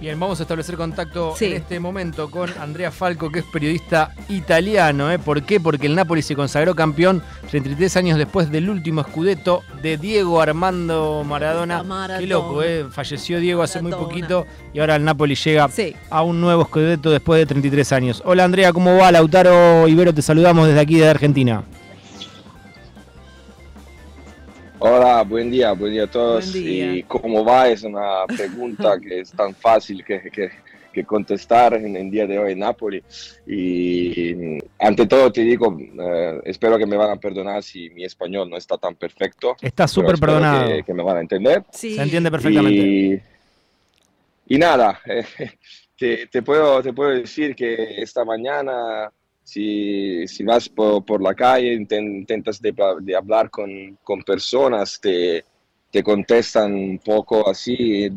[0.00, 5.12] Bien, vamos a establecer contacto en este momento con Andrea Falco, que es periodista italiano.
[5.12, 5.18] ¿eh?
[5.18, 5.60] ¿Por qué?
[5.60, 11.22] Porque el Napoli se consagró campeón 33 años después del último scudetto de Diego Armando
[11.22, 11.84] Maradona.
[12.18, 12.86] Qué loco, ¿eh?
[12.90, 15.68] Falleció Diego hace muy poquito y ahora el Napoli llega
[16.08, 18.22] a un nuevo scudetto después de 33 años.
[18.24, 19.12] Hola Andrea, ¿cómo va?
[19.12, 21.62] Lautaro Ibero, te saludamos desde aquí de Argentina.
[24.82, 26.56] Hola, buen día, buen día a todos.
[26.56, 27.68] ¿Y cómo va?
[27.68, 30.50] Es una pregunta que es tan fácil que,
[31.04, 33.02] contestar en el día de hoy en Napoli.
[33.46, 38.48] Y ante todo te digo, eh, espero que me van a perdonar si mi español
[38.48, 39.54] no está tan perfecto.
[39.60, 40.82] Está súper perdonado.
[40.82, 41.62] Que, me van a entender.
[41.72, 41.96] Sí.
[41.96, 43.22] Se entiende perfectamente.
[44.46, 44.98] Y, nada,
[45.98, 49.12] te, puedo, te puedo decir que esta mañana
[49.42, 55.44] si, si vas por, por, la calle, intentas de, de hablar con, con, personas, te,
[55.90, 58.08] te contestan un poco así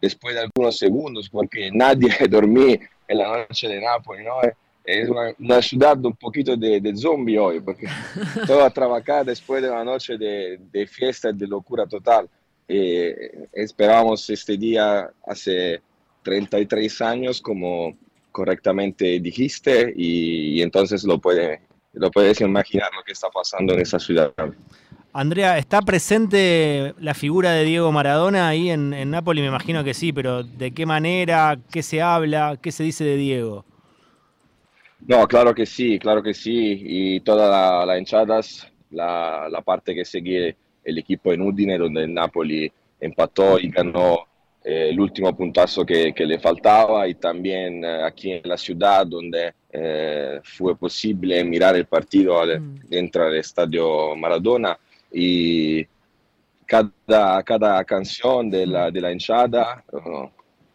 [0.00, 4.40] después de algunos segundos, porque nadie dormí en la noche de Nápoles, ¿no?
[4.84, 7.88] Es una, una, ciudad un poquito de, de zombie hoy, porque
[8.46, 12.28] todo a trabajar después de una noche de, de fiesta y de locura total.
[12.68, 15.80] Eh, esperamos este día hace
[16.22, 17.96] 33 años como
[18.36, 21.62] correctamente dijiste y, entonces lo, puede,
[21.94, 24.30] lo puedes imaginar lo que está pasando en esa ciudad.
[25.14, 29.40] Andrea, ¿está presente la figura de Diego Maradona ahí en, en Nápoles?
[29.40, 31.58] Me imagino que sí, pero ¿de qué manera?
[31.72, 32.58] ¿Qué se habla?
[32.60, 33.64] ¿Qué se dice de Diego?
[35.06, 36.82] No, claro que sí, claro que sí.
[36.84, 42.04] Y toda la, la hinchadas, la, la, parte que sigue el equipo en Udine, donde
[42.04, 44.26] el Napoli empató y ganó
[44.68, 49.06] eh, el último puntazo que, que, le faltaba y también eh, aquí en la ciudad
[49.06, 52.88] donde eh, fue posible mirar el partido mm.
[52.88, 54.76] dentro del estadio Maradona
[55.12, 55.86] y
[56.66, 60.28] cada, cada canción de la, de la hinchada, uh,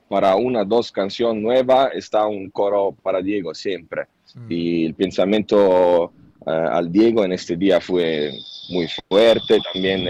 [0.08, 4.04] para una o dos canciones nuevas está un coro para Diego siempre.
[4.36, 4.46] Mm.
[4.50, 6.14] Y el pensamiento
[6.46, 8.32] al Diego en este día fue
[8.70, 10.10] muy fuerte, también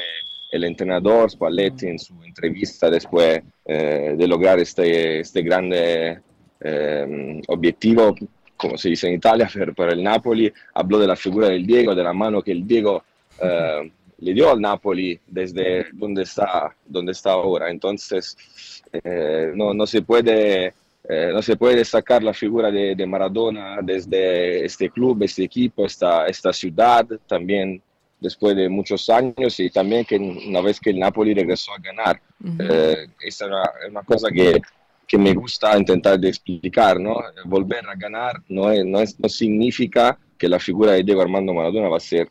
[0.51, 3.41] el entrenador Spalletti en su entrevista después
[3.73, 6.19] eh, de lograr este, este grande
[6.59, 8.13] eh, objetivo,
[8.57, 12.03] como se dice en Italia, para el Napoli, habló de la figura del Diego, de
[12.03, 13.01] la mano que el Diego
[13.41, 17.71] eh, le dio al Napoli desde donde está, donde está ahora.
[17.71, 18.35] Entonces,
[19.55, 20.73] no, no, se puede...
[21.33, 26.27] no se puede destacar la figura de, de, Maradona desde este club, este equipo, esta,
[26.27, 27.81] esta ciudad, también
[28.21, 32.21] después de muchos años y también que una vez que el Napoli regresó a ganar.
[32.59, 34.61] Eh, esa es una, cosa que,
[35.07, 37.15] que, me gusta intentar de explicar, ¿no?
[37.45, 41.53] Volver a ganar no, es, no, es, no significa que la figura de Diego Armando
[41.53, 42.29] Maradona va a ser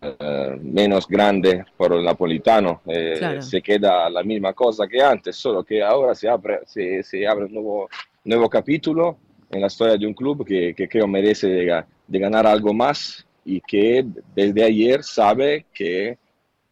[0.00, 5.62] eh, menos grande por el napolitano, eh, se queda la misma cosa que antes, solo
[5.64, 7.88] que ahora se abre, se, se abre un nuevo,
[8.24, 9.18] nuevo capítulo
[9.50, 13.25] en la historia de un club que, que creo merece de, de ganar algo más
[13.46, 16.18] y que desde ayer sabe que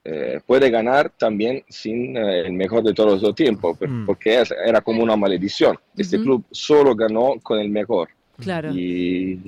[0.07, 4.05] eh, puede ganar también sin eh, el mejor de todos los tiempos, mm.
[4.05, 5.79] porque era como una maledición.
[5.97, 8.09] Este club solo ganó con el mejor.
[8.39, 8.71] Claro.
[8.75, 9.41] Y,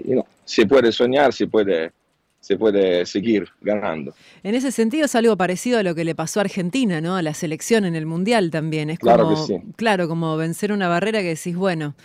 [0.45, 1.91] se puede soñar, se puede,
[2.39, 4.15] se puede seguir ganando.
[4.45, 7.17] En ese sentido es algo parecido a lo que le pasó a Argentina, ¿no?
[7.17, 8.89] A la selección en el Mundial también.
[8.89, 9.61] Es claro como, que sí.
[9.75, 11.97] Claro, como vencer una barrera que decís, bueno,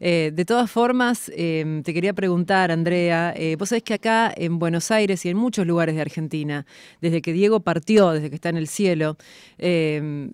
[0.00, 4.58] eh, de todas formas, em, te quería preguntar, Andrea, eh, vos sabés que acá en
[4.58, 6.66] Buenos Aires y en muchos lugares de Argentina,
[7.00, 9.16] desde que Diego partió, desde que está en el cielo,
[9.58, 10.30] em,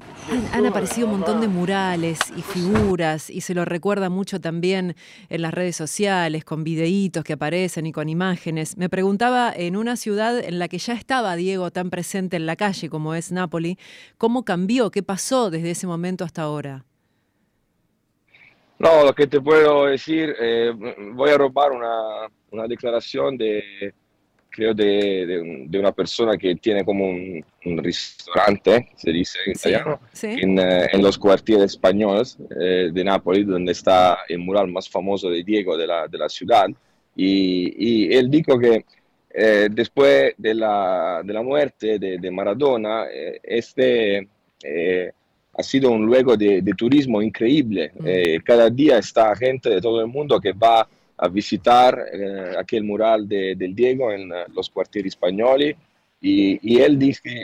[0.53, 4.97] han, aparecido un montón de murales y figuras y se lo recuerda mucho también
[5.29, 8.77] en las redes sociales, con videitos que aparecen y con imágenes.
[8.77, 12.57] Me preguntaba en una ciudad en la que ya estaba Diego tan presente en la
[12.57, 13.79] calle como es Nápoli,
[14.19, 14.91] ¿cómo cambió?
[14.91, 16.85] ¿Qué pasó desde ese momento hasta ahora?
[18.83, 20.73] No, lo que te puedo decir, eh,
[21.15, 23.95] voy a robar una, una declaración de,
[24.51, 30.01] creo, de, de, una persona que tiene como un, un restaurante, se dice en italiano,
[30.23, 35.31] En, eh, en, los cuarteles españoles eh, de Nápoles, donde está el mural más famoso
[35.31, 36.67] de Diego de la, de la ciudad.
[37.15, 38.85] Y, y, él dijo que
[39.71, 43.05] después de la, de la muerte de, de Maradona,
[43.45, 44.29] este
[45.55, 47.93] ha sido un luego de, turismo increíble.
[47.99, 48.07] Mm.
[48.07, 52.85] Eh, cada día está gente de todo el mundo que va a visitar eh, aquel
[52.85, 55.77] mural de, del Diego en eh, los cuarteles españoles.
[56.25, 57.01] Y, él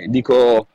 [0.08, 0.68] dijo,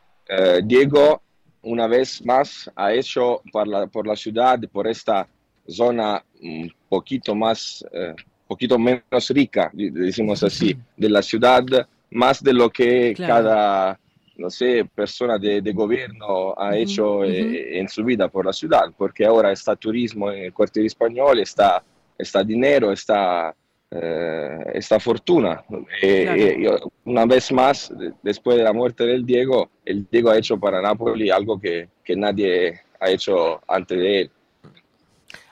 [0.65, 1.21] Diego
[1.61, 5.25] una vez más ha hecho por la, por la ciudad, por esta
[5.65, 7.85] zona un poquito más,
[8.45, 11.63] poquito menos rica, decimos así, de la ciudad,
[12.11, 13.97] más de lo que cada
[14.37, 19.25] no sé, persona de, gobierno ha hecho eh, en su vida por la ciudad, porque
[19.25, 21.83] ahora está turismo en el cuartel español, está,
[22.17, 23.55] está dinero, está,
[23.91, 25.63] eh, está fortuna.
[26.01, 26.67] Eh,
[27.05, 31.29] una vez más, después de la muerte del Diego, el Diego ha hecho para Napoli
[31.29, 34.31] algo que, que nadie ha hecho antes de él.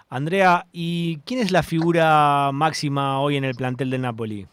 [0.09, 4.45] Andrea, ¿y quién es la figura máxima hoy en el plantel del Napoli?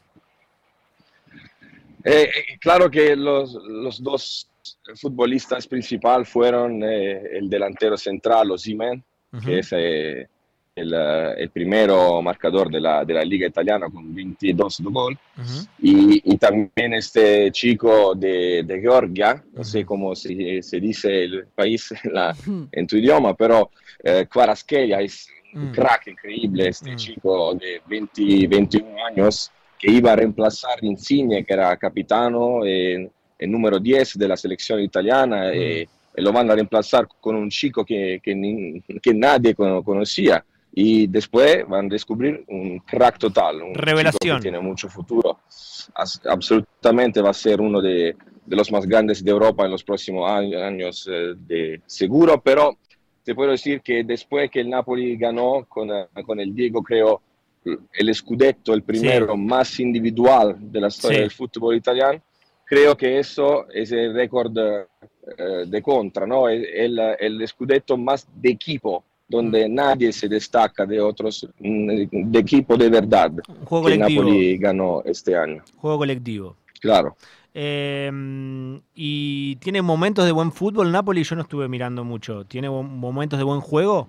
[2.05, 4.49] Eh, eh, claro que los, los, dos
[4.97, 9.03] futbolistas principales fueron eh, el delantero central, Osimen,
[9.45, 10.29] que es el,
[10.75, 15.19] el, primero marcador de la, de la, Liga Italiana con 22 goles,
[15.81, 21.47] y, y, también este chico de, de Georgia, no sé cómo se, se dice el
[21.49, 22.35] país la,
[22.73, 23.71] en tu idioma, pero
[24.03, 24.27] eh,
[25.01, 31.45] es un crack increíble, este chico de 20, 21 años que iba a reemplazar Insigne,
[31.45, 37.07] que era capitano, el número 10 de la selección italiana, y, lo van a reemplazar
[37.21, 40.45] con un chico que, que, que nadie conocía.
[40.73, 44.39] Y después van a descubrir un crack total, un Revelación.
[44.39, 45.39] que tiene mucho futuro.
[46.25, 50.29] absolutamente va a ser uno de, de, los más grandes de Europa en los próximos
[50.31, 52.77] años, eh, de seguro, pero
[53.25, 57.23] te puedo decir que después que el Napoli ganó con, eh, con el Diego, creo,
[57.93, 62.21] el Scudetto, el primero más individual de la historia del fútbol italiano,
[62.65, 66.49] creo que eso es el récord eh, de contra, ¿no?
[66.49, 69.75] El, el, Scudetto más de equipo, donde mm.
[69.75, 73.33] nadie se destaca de otros, mm, de equipo de verdad,
[73.65, 75.63] juego que Napoli ganó este año.
[75.77, 76.57] Juego colectivo.
[76.81, 77.17] Claro.
[77.55, 82.45] Em, y tiene momentos de buen fútbol Napoli, yo no estuve mirando mucho.
[82.45, 84.07] ¿Tiene momentos de buen juego?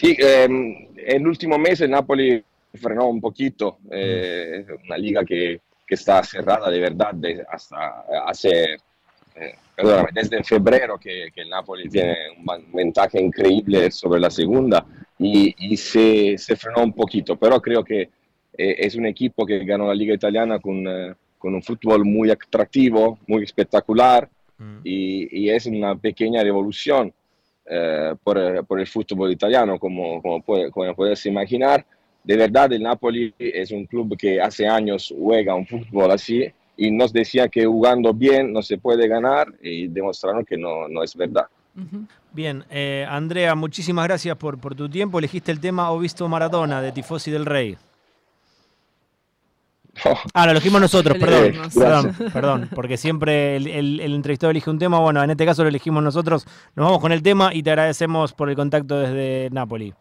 [0.00, 2.42] Sí, em, en el último mes el Napoli
[2.72, 3.80] frenó un poquito.
[3.90, 7.14] Eh, una liga que, que, está cerrada de verdad
[7.50, 8.76] hasta hace,
[9.34, 9.54] eh,
[10.14, 14.86] desde febrero que, que, el Napoli tiene un ventaja increíble sobre la segunda
[15.18, 19.66] y, y se, se, frenó un poquito, pero creo que eh, es un equipo que
[19.66, 24.78] ganó la Liga Italiana con, eh, con un fútbol muy atractivo, muy espectacular mm.
[24.82, 27.12] y, y, es una pequeña revolución
[27.70, 31.84] eh, por, por, el fútbol italiano, como, como, puede, como puedes imaginar.
[32.24, 36.46] De verdad, el Napoli es un club que hace años juega un fútbol así
[36.76, 41.02] y nos decía que jugando bien no se puede ganar y demostraron que no, no
[41.02, 41.46] es verdad.
[42.32, 42.64] Bien,
[43.08, 45.18] Andrea, muchísimas gracias por, por tu tiempo.
[45.18, 47.76] Elegiste el tema Ho visto Maradona de Tifosi del Rey.
[50.34, 54.98] Ah, lo elegimos nosotros, perdón, perdón, perdón, porque siempre el, el, entrevistado elige un tema,
[54.98, 58.32] bueno, en este caso lo elegimos nosotros, nos vamos con el tema y te agradecemos
[58.32, 59.94] por el contacto desde Nápoli.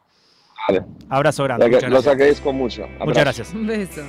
[1.09, 1.81] Abrazo grande.
[1.89, 2.87] Los agradezco mucho.
[2.99, 3.53] Muchas gracias.
[3.53, 4.01] Un beso.